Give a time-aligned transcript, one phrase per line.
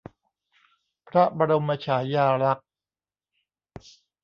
[1.07, 2.67] พระบรมฉายาลักษณ์